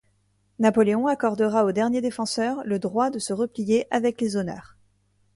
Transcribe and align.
Napoléon 0.57 1.05
accordera 1.05 1.63
aux 1.63 1.73
derniers 1.73 2.01
défenseurs 2.01 2.63
le 2.65 2.79
droit 2.79 3.11
de 3.11 3.19
se 3.19 3.33
replier 3.33 3.85
avec 3.91 4.19
les 4.19 4.35
honneurs. 4.35 4.75